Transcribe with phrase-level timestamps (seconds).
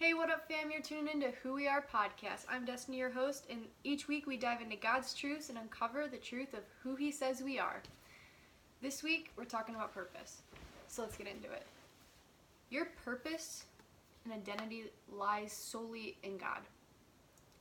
[0.00, 0.70] Hey, what up, fam?
[0.70, 2.46] You're tuning into Who We Are podcast.
[2.48, 6.16] I'm Destiny, your host, and each week we dive into God's truths and uncover the
[6.16, 7.82] truth of who He says we are.
[8.80, 10.40] This week, we're talking about purpose.
[10.88, 11.66] So let's get into it.
[12.70, 13.66] Your purpose
[14.24, 16.60] and identity lies solely in God.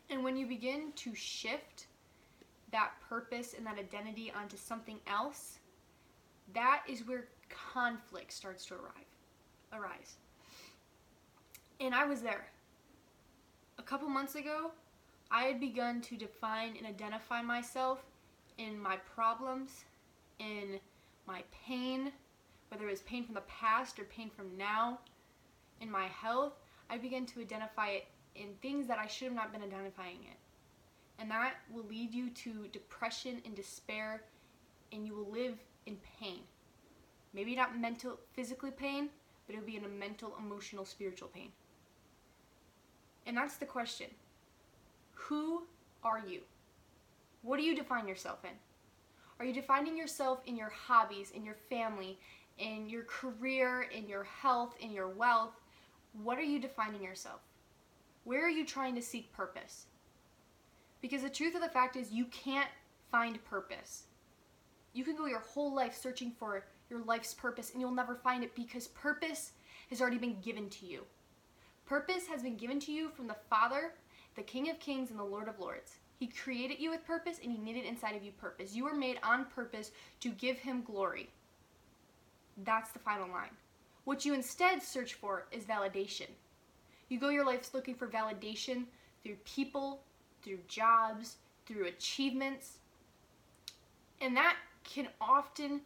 [0.10, 1.88] And when you begin to shift
[2.72, 5.60] that purpose and that identity onto something else,
[6.54, 10.16] that is where conflict starts to arrive, arise.
[11.82, 12.46] And I was there.
[13.78, 14.72] A couple months ago,
[15.32, 18.04] I had begun to define and identify myself
[18.58, 19.86] in my problems,
[20.40, 20.80] in
[21.26, 22.12] my pain,
[22.68, 25.00] whether it was pain from the past or pain from now,
[25.80, 26.54] in my health.
[26.90, 30.38] I began to identify it in things that I should have not been identifying it.
[31.18, 34.24] And that will lead you to depression and despair,
[34.92, 36.40] and you will live in pain.
[37.34, 39.10] Maybe not mental, physically pain,
[39.46, 41.52] but it'll be in a mental, emotional, spiritual pain.
[43.30, 44.08] And that's the question
[45.14, 45.68] Who
[46.04, 46.42] are you?
[47.44, 48.58] What do you define yourself in?
[49.38, 52.18] Are you defining yourself in your hobbies, in your family,
[52.58, 55.54] in your career, in your health, in your wealth?
[56.24, 57.42] What are you defining yourself?
[58.24, 59.86] Where are you trying to seek purpose?
[61.00, 62.70] Because the truth of the fact is, you can't
[63.12, 64.06] find purpose.
[64.94, 68.44] You can go your whole life searching for your life's purpose and you'll never find
[68.44, 69.52] it because purpose
[69.92, 71.04] has already been given to you.
[71.90, 73.96] Purpose has been given to you from the Father,
[74.36, 75.96] the King of Kings, and the Lord of Lords.
[76.20, 78.76] He created you with purpose and He knitted inside of you purpose.
[78.76, 81.32] You were made on purpose to give Him glory.
[82.64, 83.50] That's the final line.
[84.04, 86.28] What you instead search for is validation.
[87.08, 88.84] You go your life looking for validation
[89.24, 90.04] through people,
[90.44, 92.78] through jobs, through achievements.
[94.22, 95.82] And that can often,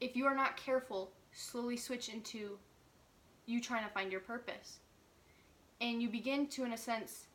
[0.00, 2.58] if you are not careful, slowly switch into
[3.46, 4.80] you trying to find your purpose
[5.80, 7.26] and you begin to in a sense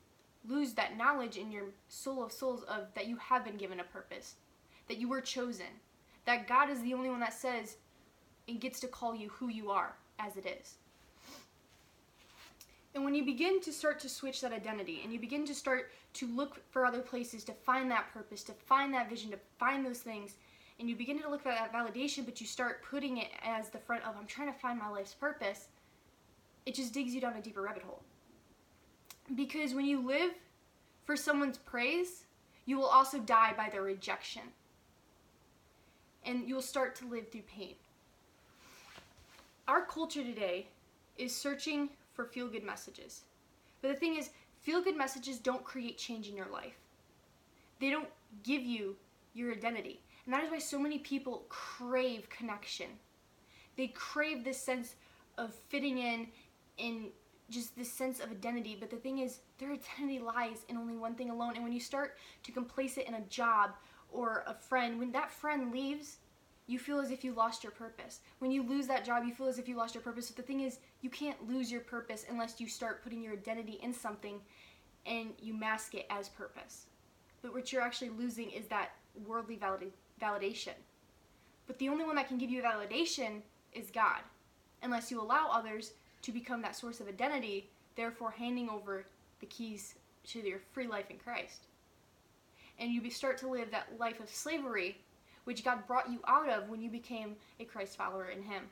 [0.47, 3.83] lose that knowledge in your soul of souls of that you have been given a
[3.83, 4.35] purpose
[4.87, 5.79] that you were chosen
[6.25, 7.77] that god is the only one that says
[8.47, 10.75] and gets to call you who you are as it is.
[12.95, 15.91] And when you begin to start to switch that identity and you begin to start
[16.13, 19.83] to look for other places to find that purpose to find that vision to find
[19.83, 20.35] those things
[20.79, 23.79] and you begin to look for that validation but you start putting it as the
[23.79, 25.69] front of i'm trying to find my life's purpose
[26.67, 28.03] it just digs you down a deeper rabbit hole
[29.35, 30.31] because when you live
[31.05, 32.23] for someone's praise,
[32.65, 34.43] you will also die by their rejection.
[36.25, 37.75] And you'll start to live through pain.
[39.67, 40.67] Our culture today
[41.17, 43.21] is searching for feel good messages.
[43.81, 44.29] But the thing is,
[44.61, 46.77] feel good messages don't create change in your life,
[47.79, 48.09] they don't
[48.43, 48.95] give you
[49.33, 49.99] your identity.
[50.25, 52.87] And that is why so many people crave connection.
[53.75, 54.95] They crave this sense
[55.37, 56.27] of fitting in
[56.77, 57.07] in
[57.49, 58.77] just this sense of identity.
[58.79, 61.55] But the thing is, their identity lies in only one thing alone.
[61.55, 63.71] And when you start to place it in a job
[64.11, 66.17] or a friend, when that friend leaves,
[66.67, 68.21] you feel as if you lost your purpose.
[68.39, 70.29] When you lose that job, you feel as if you lost your purpose.
[70.29, 73.79] But the thing is, you can't lose your purpose unless you start putting your identity
[73.83, 74.39] in something
[75.05, 76.85] and you mask it as purpose.
[77.41, 78.91] But what you're actually losing is that
[79.27, 80.75] worldly valid- validation.
[81.67, 83.41] But the only one that can give you validation
[83.73, 84.21] is God,
[84.81, 89.05] unless you allow others to become that source of identity, therefore handing over
[89.39, 89.95] the keys
[90.25, 91.67] to your free life in Christ.
[92.79, 94.97] And you start to live that life of slavery,
[95.43, 98.63] which God brought you out of when you became a Christ follower in Him.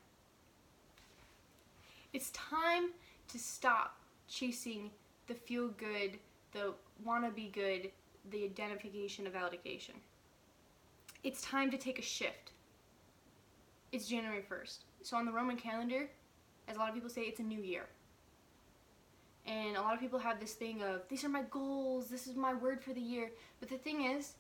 [2.14, 2.90] It's time
[3.28, 3.98] to stop
[4.28, 4.90] chasing
[5.28, 6.18] the feel good,
[6.52, 6.74] the
[7.06, 7.92] wanna be good,
[8.32, 9.96] the identification of validation.
[11.24, 12.52] It's time to take a shift.
[13.92, 14.80] It's January 1st.
[15.04, 16.10] So on the Roman calendar,
[16.72, 17.86] as a lot of people say, it's a new year.
[19.46, 22.36] And a lot of people have this thing of, these are my goals, this is
[22.36, 23.32] my word for the year.
[23.60, 24.34] But the thing is,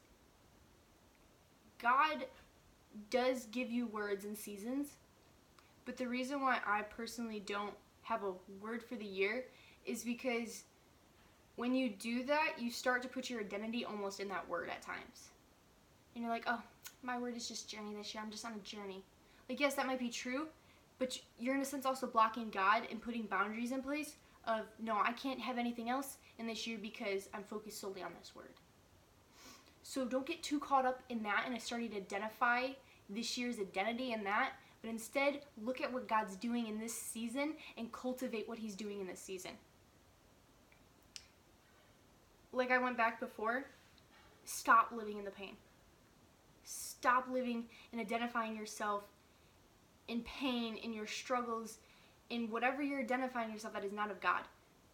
[1.82, 2.26] God
[3.10, 4.88] does give you words and seasons.
[5.86, 9.46] But the reason why I personally don't have a word for the year
[9.86, 10.64] is because
[11.56, 14.82] when you do that, you start to put your identity almost in that word at
[14.82, 15.30] times.
[16.16, 16.62] And you're like, oh,
[17.04, 18.24] my word is just journey this year.
[18.24, 19.04] I'm just on a journey.
[19.50, 20.48] Like, yes, that might be true,
[21.02, 25.00] but you're in a sense also blocking God and putting boundaries in place of no,
[25.04, 28.54] I can't have anything else in this year because I'm focused solely on this word.
[29.82, 32.68] So don't get too caught up in that and starting to identify
[33.10, 34.52] this year's identity in that,
[34.84, 39.02] but instead look at what God's doing in this season and cultivate what He's doing
[39.02, 39.52] in this season.
[42.54, 43.66] Like I went back before,
[44.46, 45.56] stop living in the pain.
[46.64, 49.06] Stop living and identifying yourself
[50.12, 51.78] in pain, in your struggles,
[52.30, 54.42] in whatever you're identifying yourself that is not of God.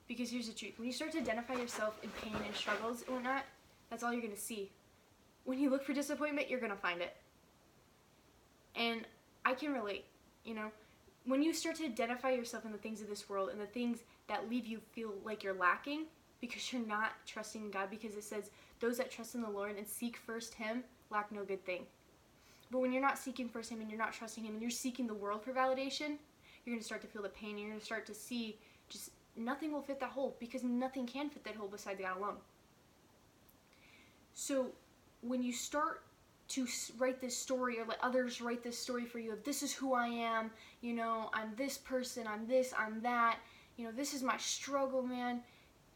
[0.08, 3.16] Because here's the truth when you start to identify yourself in pain and struggles and
[3.16, 3.44] whatnot,
[3.90, 4.72] that's all you're going to see.
[5.44, 7.16] When you look for disappointment, you're going to find it.
[8.76, 9.06] And
[9.44, 10.06] I can relate,
[10.46, 10.72] you know,
[11.26, 14.00] when you start to identify yourself in the things of this world and the things
[14.28, 16.06] that leave you feel like you're lacking
[16.40, 19.88] because you're not trusting God, because it says, those that trust in the Lord and
[19.88, 21.86] seek first Him lack no good thing.
[22.70, 25.08] But when you're not seeking first Him and you're not trusting Him and you're seeking
[25.08, 26.18] the world for validation,
[26.66, 27.58] you're going to start to feel the pain.
[27.58, 28.58] You're going to start to see
[28.90, 32.36] just nothing will fit that hole because nothing can fit that hole besides God alone.
[34.34, 34.68] So
[35.22, 36.04] when you start
[36.50, 36.68] to
[36.98, 39.94] write this story or let others write this story for you of this is who
[39.94, 43.40] I am, you know, I'm this person, I'm this, I'm that,
[43.76, 45.42] you know, this is my struggle, man,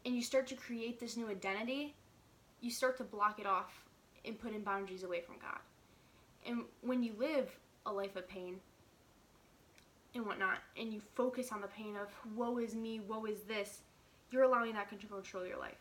[0.04, 1.94] and you start to create this new identity,
[2.60, 3.84] you start to block it off
[4.24, 5.58] and put in boundaries away from God.
[6.46, 7.50] And when you live
[7.86, 8.56] a life of pain
[10.14, 13.80] and whatnot, and you focus on the pain of woe is me, woe is this,
[14.30, 15.78] you're allowing that to control your life.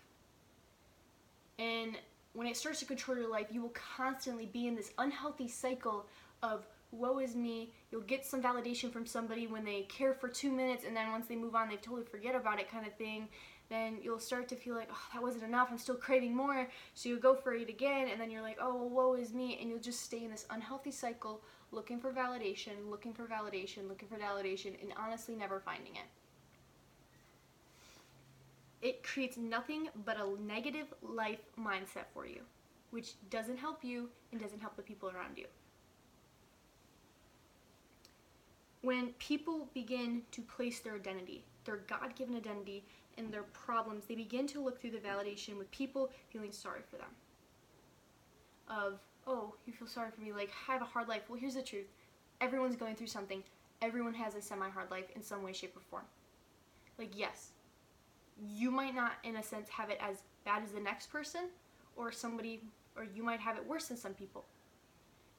[1.59, 1.97] And
[2.33, 6.05] when it starts to control your life, you will constantly be in this unhealthy cycle
[6.41, 7.73] of woe is me.
[7.91, 11.27] You'll get some validation from somebody when they care for two minutes, and then once
[11.27, 13.27] they move on, they totally forget about it, kind of thing.
[13.71, 15.69] Then you'll start to feel like, oh, that wasn't enough.
[15.71, 16.69] I'm still craving more.
[16.93, 19.57] So you go for it again, and then you're like, oh, well, woe is me.
[19.59, 21.41] And you'll just stay in this unhealthy cycle
[21.71, 26.09] looking for validation, looking for validation, looking for validation, and honestly never finding it
[28.81, 32.41] it creates nothing but a negative life mindset for you,
[32.89, 35.45] which doesn't help you and doesn't help the people around you.
[38.81, 42.83] When people begin to place their identity, their God given identity,
[43.17, 46.97] in their problems, they begin to look through the validation with people feeling sorry for
[46.97, 47.09] them.
[48.67, 51.23] Of, oh, you feel sorry for me, like, I have a hard life.
[51.29, 51.87] Well, here's the truth
[52.39, 53.43] everyone's going through something,
[53.81, 56.05] everyone has a semi hard life in some way, shape, or form.
[56.97, 57.49] Like, yes,
[58.55, 61.49] you might not, in a sense, have it as bad as the next person,
[61.95, 62.61] or somebody,
[62.95, 64.45] or you might have it worse than some people.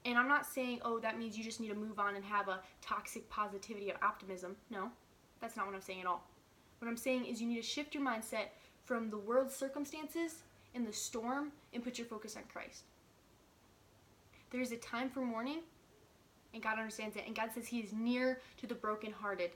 [0.05, 2.49] And I'm not saying, oh, that means you just need to move on and have
[2.49, 4.57] a toxic positivity or optimism.
[4.71, 4.91] No,
[5.41, 6.27] that's not what I'm saying at all.
[6.81, 8.47] What I'm saying is you need to shift your mindset
[8.85, 10.43] from the world's circumstances
[10.75, 12.83] and the storm and put your focus on Christ.
[14.51, 15.61] There is a time for mourning,
[16.53, 19.53] and God understands it, and God says He is near to the brokenhearted.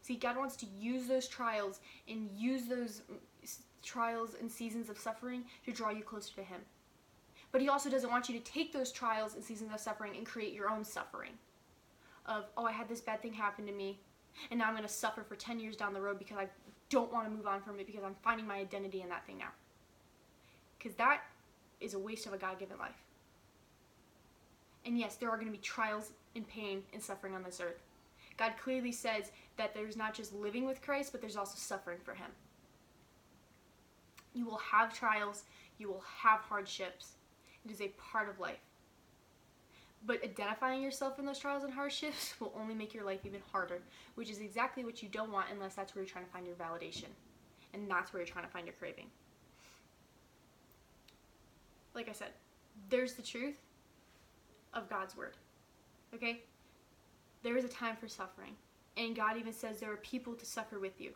[0.00, 4.98] See, God wants to use those trials and use those mm, trials and seasons of
[4.98, 6.60] suffering to draw you closer to Him.
[7.56, 10.26] But He also doesn't want you to take those trials and seasons of suffering and
[10.26, 11.30] create your own suffering.
[12.26, 13.98] Of, oh, I had this bad thing happen to me,
[14.50, 16.48] and now I'm going to suffer for 10 years down the road because I
[16.90, 19.38] don't want to move on from it because I'm finding my identity in that thing
[19.38, 19.52] now.
[20.76, 21.22] Because that
[21.80, 23.02] is a waste of a God given life.
[24.84, 27.80] And yes, there are going to be trials and pain and suffering on this earth.
[28.36, 32.12] God clearly says that there's not just living with Christ, but there's also suffering for
[32.12, 32.32] Him.
[34.34, 35.44] You will have trials,
[35.78, 37.12] you will have hardships.
[37.66, 38.60] It is a part of life.
[40.04, 43.80] But identifying yourself in those trials and hardships will only make your life even harder,
[44.14, 46.54] which is exactly what you don't want unless that's where you're trying to find your
[46.54, 47.08] validation.
[47.74, 49.06] And that's where you're trying to find your craving.
[51.94, 52.28] Like I said,
[52.88, 53.56] there's the truth
[54.72, 55.36] of God's word.
[56.14, 56.42] Okay?
[57.42, 58.52] There is a time for suffering.
[58.96, 61.12] And God even says there are people to suffer with you.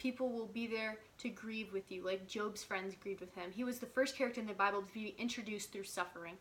[0.00, 3.50] People will be there to grieve with you, like Job's friends grieved with him.
[3.54, 6.34] He was the first character in the Bible to be introduced through suffering.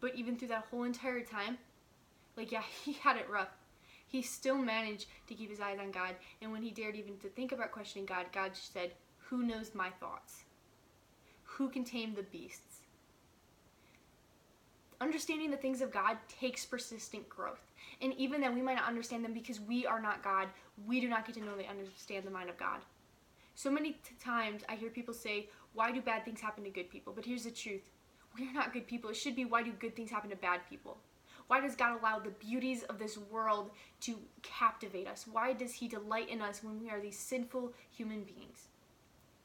[0.00, 1.58] But even through that whole entire time,
[2.36, 3.50] like, yeah, he had it rough.
[4.06, 6.14] He still managed to keep his eyes on God.
[6.40, 8.92] And when he dared even to think about questioning God, God said,
[9.28, 10.44] Who knows my thoughts?
[11.44, 12.78] Who can tame the beasts?
[15.00, 17.72] understanding the things of God takes persistent growth.
[18.00, 20.48] And even then, we might not understand them because we are not God.
[20.86, 22.80] We do not get to know and understand the mind of God.
[23.54, 26.90] So many t- times I hear people say, Why do bad things happen to good
[26.90, 27.12] people?
[27.14, 27.90] But here's the truth
[28.38, 29.10] we are not good people.
[29.10, 30.98] It should be, Why do good things happen to bad people?
[31.48, 33.70] Why does God allow the beauties of this world
[34.02, 35.26] to captivate us?
[35.30, 38.68] Why does He delight in us when we are these sinful human beings?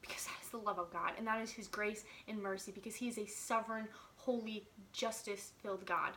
[0.02, 2.96] Because that is the love of God, and that is His grace and mercy, because
[2.96, 3.88] He is a sovereign,
[4.18, 6.12] holy, justice filled God.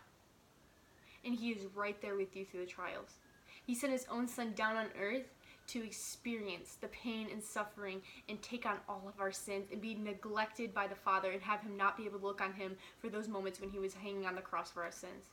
[1.25, 3.21] And He is right there with you through the trials.
[3.67, 5.35] He sent His own Son down on earth
[5.69, 9.95] to experience the pain and suffering and take on all of our sins and be
[9.95, 13.09] neglected by the Father and have Him not be able to look on Him for
[13.09, 15.27] those moments when He was hanging on the cross for our sins.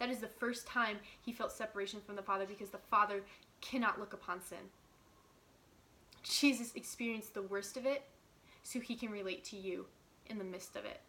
[0.00, 3.22] That is the first time He felt separation from the Father because the Father
[3.60, 4.58] cannot look upon sin.
[6.24, 8.02] Jesus experienced the worst of it
[8.64, 9.86] so He can relate to you
[10.26, 11.00] in the midst of it.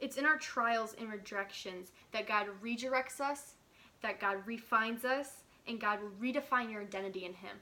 [0.00, 3.54] It's in our trials and rejections that God redirects us
[4.02, 7.56] that God refines us and God will redefine your identity in Him.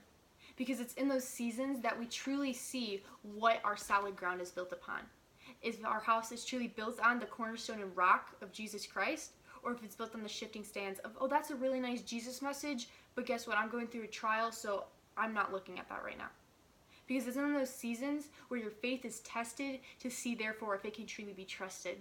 [0.56, 4.72] Because it's in those seasons that we truly see what our solid ground is built
[4.72, 5.00] upon.
[5.62, 9.72] If our house is truly built on the cornerstone and rock of Jesus Christ, or
[9.72, 12.88] if it's built on the shifting stands of, oh, that's a really nice Jesus message,
[13.14, 13.56] but guess what?
[13.56, 14.84] I'm going through a trial, so
[15.16, 16.28] I'm not looking at that right now.
[17.06, 20.94] Because it's in those seasons where your faith is tested to see, therefore, if it
[20.94, 22.00] can truly be trusted.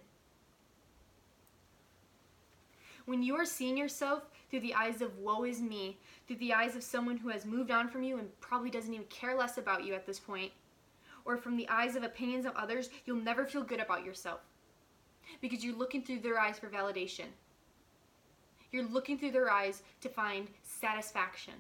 [3.06, 6.76] When you are seeing yourself through the eyes of woe is me, through the eyes
[6.76, 9.84] of someone who has moved on from you and probably doesn't even care less about
[9.84, 10.52] you at this point,
[11.26, 14.40] or from the eyes of opinions of others, you'll never feel good about yourself.
[15.42, 17.26] Because you're looking through their eyes for validation.
[18.72, 21.54] You're looking through their eyes to find satisfaction,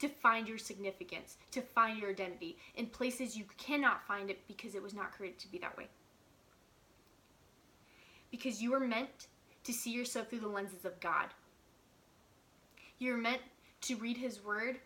[0.00, 4.74] to find your significance, to find your identity in places you cannot find it because
[4.74, 5.86] it was not created to be that way.
[8.30, 9.28] Because you are meant
[9.64, 11.26] to see yourself through the lenses of God.
[12.98, 13.42] You're meant
[13.82, 14.78] to read His Word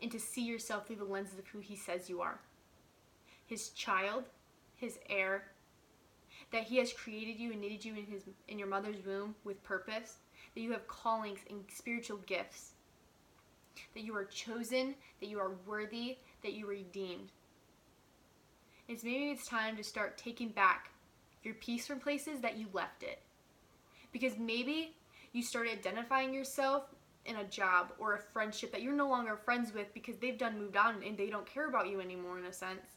[0.00, 2.40] and to see yourself through the lenses of who He says you are
[3.46, 4.24] His child,
[4.76, 5.48] His heir,
[6.52, 9.62] that He has created you and knitted you in, his, in your mother's womb with
[9.62, 10.18] purpose,
[10.54, 12.72] that you have callings and spiritual gifts,
[13.94, 17.32] that you are chosen, that you are worthy, that you are redeemed.
[18.88, 20.90] It's maybe it's time to start taking back
[21.42, 23.20] your peace from places that you left it
[24.12, 24.94] because maybe
[25.32, 26.84] you started identifying yourself
[27.24, 30.58] in a job or a friendship that you're no longer friends with because they've done
[30.58, 32.96] moved on and they don't care about you anymore in a sense.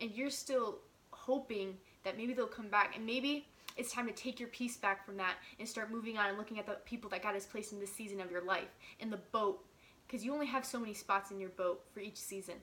[0.00, 0.78] And you're still
[1.10, 2.96] hoping that maybe they'll come back.
[2.96, 3.46] And maybe
[3.76, 6.58] it's time to take your peace back from that and start moving on and looking
[6.58, 9.20] at the people that God has placed in this season of your life in the
[9.32, 9.64] boat
[10.06, 12.54] because you only have so many spots in your boat for each season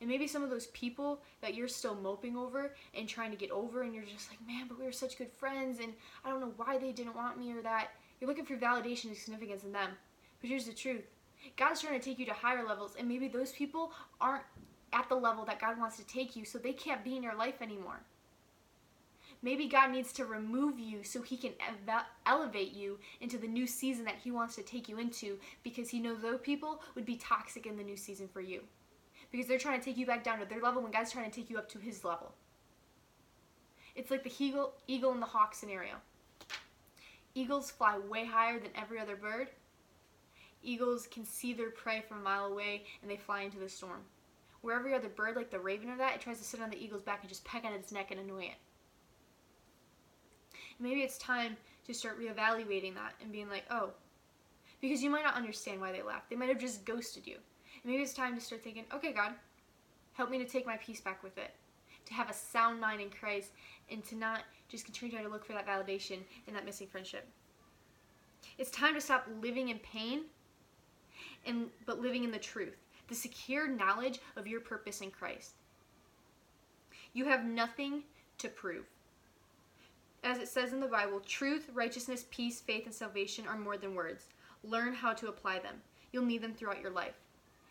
[0.00, 3.50] and maybe some of those people that you're still moping over and trying to get
[3.50, 5.92] over, and you're just like, man, but we were such good friends, and
[6.24, 7.88] I don't know why they didn't want me or that.
[8.18, 9.90] You're looking for validation and significance in them.
[10.40, 11.04] But here's the truth
[11.56, 14.44] God's trying to take you to higher levels, and maybe those people aren't
[14.92, 17.36] at the level that God wants to take you, so they can't be in your
[17.36, 18.00] life anymore.
[19.42, 23.66] Maybe God needs to remove you so He can ev- elevate you into the new
[23.66, 27.16] season that He wants to take you into because He knows those people would be
[27.16, 28.60] toxic in the new season for you
[29.30, 31.34] because they're trying to take you back down to their level when God's trying to
[31.34, 32.34] take you up to his level.
[33.94, 35.94] It's like the eagle, eagle and the hawk scenario.
[37.34, 39.48] Eagles fly way higher than every other bird.
[40.62, 44.00] Eagles can see their prey from a mile away and they fly into the storm.
[44.62, 46.82] Where every other bird, like the raven or that, it tries to sit on the
[46.82, 48.58] eagle's back and just peck at its neck and annoy it.
[50.78, 51.56] maybe it's time
[51.86, 53.90] to start reevaluating that and being like, oh,
[54.80, 56.28] because you might not understand why they left.
[56.30, 57.36] They might have just ghosted you.
[57.84, 59.32] Maybe it's time to start thinking, okay, God,
[60.12, 61.54] help me to take my peace back with it,
[62.06, 63.52] to have a sound mind in Christ,
[63.90, 67.26] and to not just continue to look for that validation in that missing friendship.
[68.58, 70.22] It's time to stop living in pain
[71.46, 72.76] and but living in the truth,
[73.08, 75.52] the secure knowledge of your purpose in Christ.
[77.14, 78.02] You have nothing
[78.38, 78.84] to prove.
[80.22, 83.94] As it says in the Bible, truth, righteousness, peace, faith, and salvation are more than
[83.94, 84.26] words.
[84.62, 85.76] Learn how to apply them.
[86.12, 87.14] You'll need them throughout your life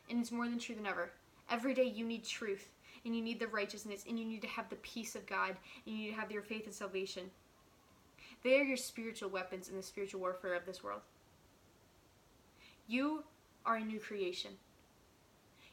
[0.09, 1.11] and it's more than true than ever.
[1.49, 2.69] Every day you need truth,
[3.05, 5.95] and you need the righteousness, and you need to have the peace of God, and
[5.95, 7.29] you need to have your faith and salvation.
[8.43, 11.01] They are your spiritual weapons in the spiritual warfare of this world.
[12.87, 13.23] You
[13.65, 14.51] are a new creation.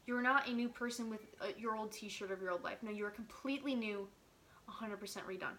[0.06, 2.78] You're not a new person with uh, your old t shirt of your old life.
[2.82, 4.06] No, you are completely new,
[4.70, 5.56] 100% redone.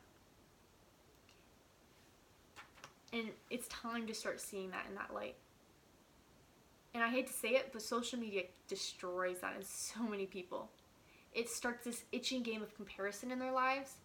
[3.14, 5.36] And it's time to start seeing that in that light
[6.98, 10.72] and I hate to say it, but social media destroys that in so many people.
[11.32, 13.98] It starts this itching game of comparison in their lives,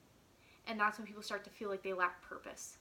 [0.66, 2.76] and that's when people start to feel like they lack purpose.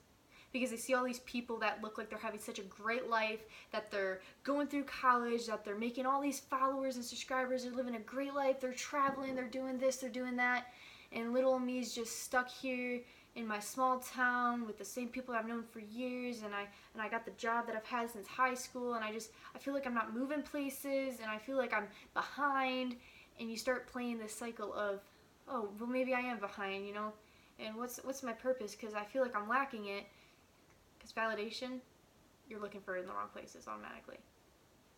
[0.51, 3.39] Because they see all these people that look like they're having such a great life,
[3.72, 7.96] that they're going through college, that they're making all these followers and subscribers, they're living
[7.96, 10.74] a great life, they're traveling, they're doing this, they're doing that,
[11.13, 13.00] and little me's just stuck here
[13.35, 17.01] in my small town with the same people I've known for years and I and
[17.01, 19.73] I got the job that I've had since high school and I just I feel
[19.73, 22.95] like I'm not moving places and I feel like I'm behind.
[23.39, 25.00] And you start playing this cycle of
[25.47, 27.13] oh well maybe I am behind you know?
[27.59, 28.75] And what's what's my purpose?
[28.75, 30.05] Because I feel like I'm lacking it.
[30.97, 31.79] Because validation
[32.50, 34.17] you're looking for it in the wrong places automatically.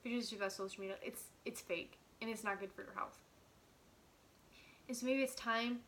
[0.04, 2.94] If you're just about social media it's it's fake and it's not good for your
[2.96, 3.20] health.
[4.88, 5.80] And so maybe it's time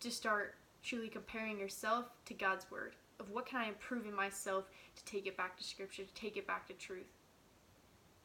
[0.00, 4.64] to start truly comparing yourself to God's word of what can I improve in myself
[4.96, 7.06] to take it back to scripture, to take it back to truth.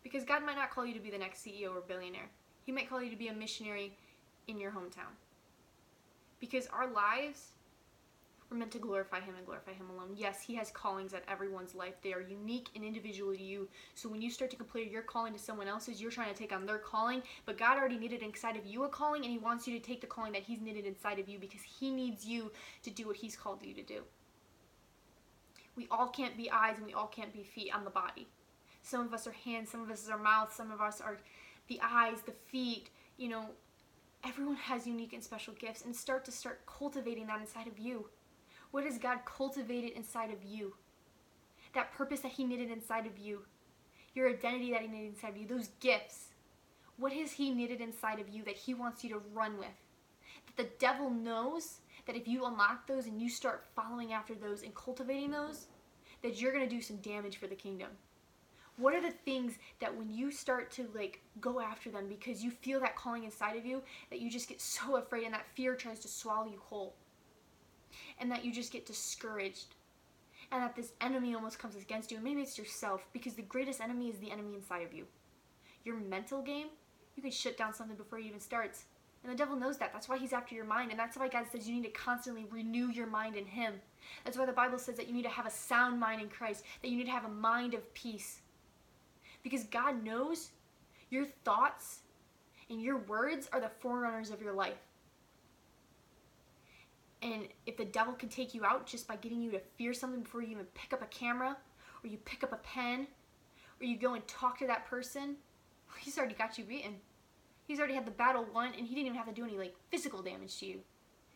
[0.03, 2.29] Because God might not call you to be the next CEO or billionaire.
[2.65, 3.97] He might call you to be a missionary
[4.47, 5.13] in your hometown.
[6.39, 7.53] Because our lives,
[8.53, 10.11] We're meant to glorify Him and glorify Him alone.
[10.15, 11.95] Yes, He has callings at everyone's life.
[12.03, 13.67] They are unique and individual to you.
[13.95, 16.53] So when you start to compare your calling to someone else's, you're trying to take
[16.53, 17.23] on their calling.
[17.47, 20.01] But God already knitted inside of you a calling, and He wants you to take
[20.01, 22.51] the calling that He's knitted inside of you because He needs you
[22.83, 24.03] to do what He's called you to do.
[25.75, 28.27] We all can't be eyes and we all can't be feet on the body.
[28.83, 31.17] Some of us are hands, some of us are mouth, some of us are
[31.69, 33.45] the eyes, the feet, you know,
[34.23, 38.05] everyone has unique and special gifts and start to start cultivating that inside of you.
[38.73, 40.73] What has God cultivated inside of you?
[41.75, 43.43] That purpose that He knitted inside of you,
[44.15, 46.29] your identity that He knitted inside of you, those gifts.
[46.97, 49.67] What has He knitted inside of you that He wants you to run with?
[50.47, 54.63] That the devil knows that if you unlock those and you start following after those
[54.63, 55.67] and cultivating those,
[56.23, 57.89] that you're going to do some damage for the kingdom.
[58.77, 62.49] What are the things that when you start to like go after them because you
[62.49, 65.75] feel that calling inside of you that you just get so afraid and that fear
[65.75, 66.95] tries to swallow you whole?
[68.19, 69.75] And that you just get discouraged.
[70.51, 73.81] And that this enemy almost comes against you and maybe it's yourself because the greatest
[73.81, 75.05] enemy is the enemy inside of you.
[75.83, 76.67] Your mental game
[77.15, 78.85] you can shut down something before it even starts.
[79.23, 79.93] And the devil knows that.
[79.93, 82.45] That's why he's after your mind and that's why god says you need to constantly
[82.51, 83.73] renew your mind in him.
[84.23, 86.63] That's why the bible says that you need to have a sound mind in christ
[86.81, 88.41] that you need to have a mind of peace.
[89.43, 90.49] Because god knows
[91.09, 91.99] your thoughts
[92.69, 94.79] and your words are the forerunners of your life
[97.23, 100.21] and if the devil can take you out just by getting you to fear something
[100.21, 101.55] before you even pick up a camera,
[102.03, 103.07] or you pick up a pen,
[103.79, 105.37] or you go and talk to that person,
[105.99, 106.95] he's already got you beaten.
[107.65, 109.73] He's already had the battle won, and he didn't even have to do any like
[109.89, 110.79] physical damage to you.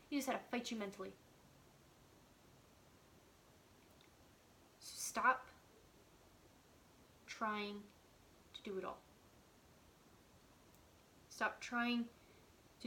[0.09, 1.13] He just had to fight you mentally.
[4.79, 5.47] So stop
[7.27, 7.75] trying
[8.55, 8.99] to do it all.
[11.29, 12.05] Stop trying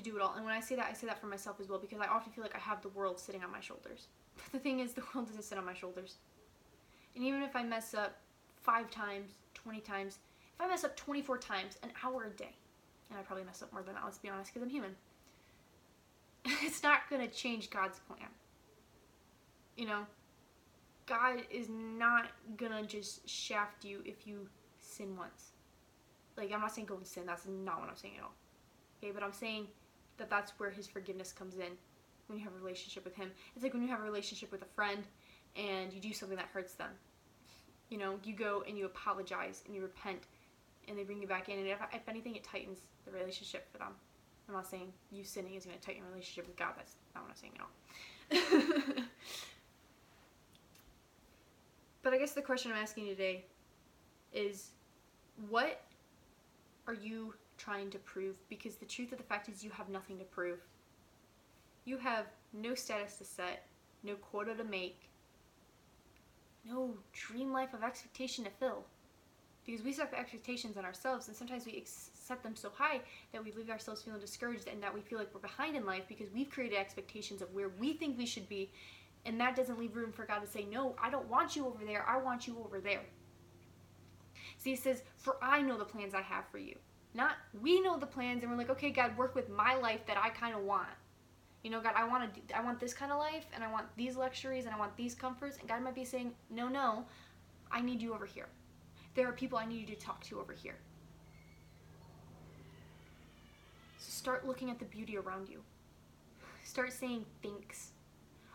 [0.03, 0.35] to do it all.
[0.35, 2.33] And when I say that, I say that for myself as well because I often
[2.33, 4.09] feel like I have the world sitting on my shoulders.
[4.37, 6.17] But the thing is, the world doesn't sit on my shoulders.
[7.15, 8.17] And even if I mess up
[8.63, 10.19] five times, 20 times,
[10.55, 12.55] if I mess up 24 times, an hour a day,
[13.11, 14.95] and I probably mess up more than that, let's be honest, because I'm human,
[16.63, 18.29] it's not going to change God's plan.
[19.77, 20.07] You know,
[21.07, 24.49] God is not going to just shaft you if you
[24.81, 25.53] sin once.
[26.37, 28.35] Like, I'm not saying go and sin, that's not what I'm saying at all.
[29.03, 29.67] Okay, but I'm saying
[30.21, 31.73] that that's where his forgiveness comes in
[32.29, 33.31] when you have a relationship with him.
[33.55, 35.03] It's like when you have a relationship with a friend
[35.57, 36.91] and you do something that hurts them.
[37.89, 40.23] You know, you go and you apologize and you repent
[40.87, 41.59] and they bring you back in.
[41.59, 43.93] And if, if anything, it tightens the relationship for them.
[44.49, 46.75] I'm not saying you sinning is going to tighten your relationship with God.
[46.77, 49.03] That's not what I'm saying at all.
[52.03, 53.45] but I guess the question I'm asking you today
[54.33, 54.71] is
[55.49, 55.83] what
[56.87, 60.19] are you trying to prove because the truth of the fact is you have nothing
[60.19, 60.59] to prove.
[61.85, 63.67] You have no status to set,
[64.03, 65.09] no quota to make,
[66.65, 68.85] no dream life of expectation to fill.
[69.67, 73.01] Because we set expectations on ourselves, and sometimes we set them so high
[73.33, 76.05] that we leave ourselves feeling discouraged and that we feel like we're behind in life
[76.09, 78.71] because we've created expectations of where we think we should be,
[79.27, 81.85] and that doesn't leave room for God to say, No, I don't want you over
[81.85, 83.03] there, I want you over there.
[84.57, 86.77] See, he says, For I know the plans I have for you.
[87.15, 90.17] Not we know the plans and we're like, okay, God, work with my life that
[90.17, 90.89] I kind of want.
[91.63, 93.85] You know, God, I want to, I want this kind of life, and I want
[93.97, 95.59] these luxuries, and I want these comforts.
[95.59, 97.05] And God might be saying, no, no,
[97.71, 98.49] I need you over here.
[99.15, 100.79] There are people I need you to talk to over here.
[103.99, 105.61] So start looking at the beauty around you.
[106.65, 107.91] Start saying thanks.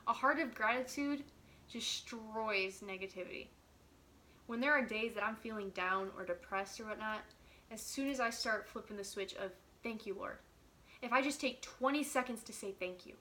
[0.07, 1.23] A heart of gratitude
[1.71, 3.47] destroys negativity.
[4.47, 7.19] When there are days that I'm feeling down or depressed or whatnot,
[7.71, 9.51] as soon as I start flipping the switch of
[9.83, 10.37] thank you, Lord.
[11.01, 13.13] If I just take 20 seconds to say thank you,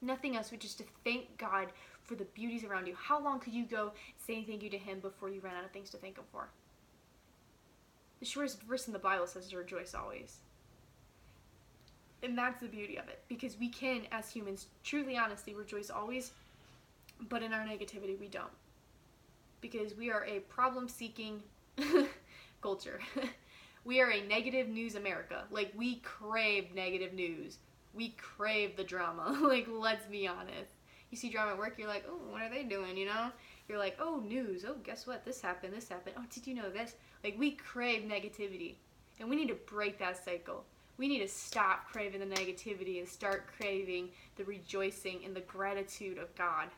[0.00, 1.68] nothing else, but just to thank God
[2.02, 2.94] for the beauties around you.
[2.94, 3.92] How long could you go
[4.26, 6.48] saying thank you to Him before you ran out of things to thank Him for?
[8.20, 10.38] The shortest verse in the Bible says to rejoice always.
[12.22, 16.30] And that's the beauty of it, because we can, as humans, truly honestly rejoice always,
[17.28, 18.52] but in our negativity, we don't.
[19.60, 21.42] Because we are a problem seeking
[22.62, 23.00] culture.
[23.84, 25.44] we are a negative news America.
[25.50, 27.58] Like, we crave negative news.
[27.94, 29.38] We crave the drama.
[29.46, 30.72] like, let's be honest.
[31.10, 33.30] You see drama at work, you're like, oh, what are they doing, you know?
[33.68, 34.64] You're like, oh, news.
[34.66, 35.24] Oh, guess what?
[35.24, 36.16] This happened, this happened.
[36.18, 36.94] Oh, did you know this?
[37.22, 38.76] Like, we crave negativity.
[39.20, 40.64] And we need to break that cycle.
[40.96, 46.18] We need to stop craving the negativity and start craving the rejoicing and the gratitude
[46.18, 46.68] of God.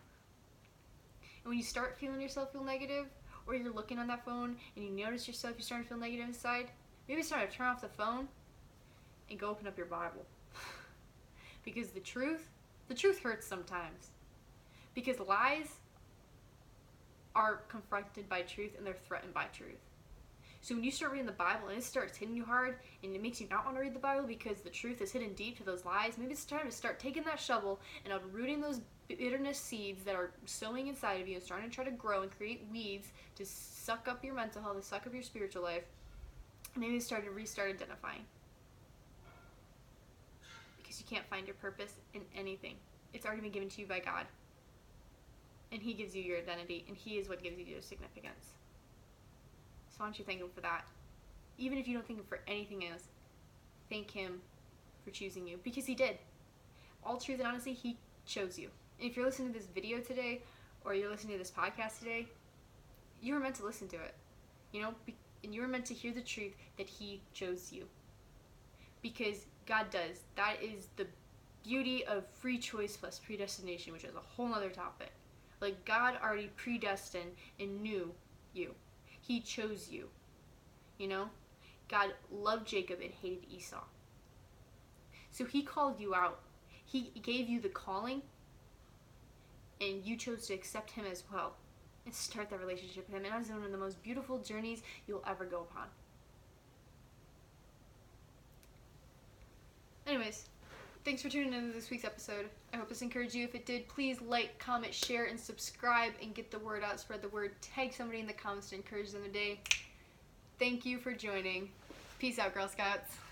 [1.45, 3.07] And when you start feeling yourself feel negative,
[3.47, 6.27] or you're looking on that phone and you notice yourself, you're starting to feel negative
[6.27, 6.71] inside,
[7.09, 8.29] maybe it's time to turn off the phone
[9.31, 10.25] and go open up your Bible.
[11.65, 12.49] because the truth,
[12.89, 14.11] the truth hurts sometimes.
[14.95, 15.77] Because lies
[17.35, 19.81] are confronted by truth and they're threatened by truth.
[20.61, 23.21] So when you start reading the Bible and it starts hitting you hard and it
[23.21, 25.63] makes you not want to read the Bible because the truth is hidden deep to
[25.63, 30.05] those lies, maybe it's time to start taking that shovel and uprooting those bitterness seeds
[30.05, 33.09] that are sowing inside of you and starting to try to grow and create weeds
[33.37, 35.85] to suck up your mental health, to suck up your spiritual life.
[36.75, 38.25] And maybe start to restart identifying.
[40.77, 42.75] Because you can't find your purpose in anything.
[43.13, 44.27] It's already been given to you by God.
[45.71, 48.55] And He gives you your identity, and He is what gives you your significance.
[49.91, 50.85] So why don't you thank Him for that?
[51.59, 53.05] Even if you don't thank Him for anything else,
[53.89, 54.41] thank Him
[55.05, 55.59] for choosing you.
[55.63, 56.19] Because He did.
[57.05, 58.71] All truth and honesty, He chose you.
[59.01, 60.43] If you're listening to this video today,
[60.85, 62.27] or you're listening to this podcast today,
[63.21, 64.15] you were meant to listen to it.
[64.73, 64.95] You know,
[65.43, 67.87] and you were meant to hear the truth that He chose you.
[69.03, 70.21] Because God does.
[70.37, 71.07] That is the
[71.63, 75.13] beauty of free choice plus predestination, which is a whole other topic.
[75.61, 78.13] Like, God already predestined and knew
[78.53, 78.75] you.
[79.21, 80.09] He chose you.
[80.99, 81.31] You know?
[81.89, 83.85] God loved Jacob and hated Esau.
[85.31, 86.41] So he called you out.
[86.85, 88.23] He gave you the calling,
[89.81, 91.55] and you chose to accept him as well
[92.05, 93.25] and start that relationship with him.
[93.25, 95.87] And that is one of the most beautiful journeys you'll ever go upon.
[100.07, 100.49] Anyways,
[101.05, 102.51] thanks for tuning in to this week's episode.
[102.73, 103.45] I hope this encouraged you.
[103.45, 107.01] If it did, please like, comment, share, and subscribe and get the word out.
[107.01, 107.53] Spread the word.
[107.63, 109.61] Tag somebody in the comments to encourage them today.
[110.59, 111.71] Thank you for joining.
[112.19, 113.24] Peace out, Girl Scouts.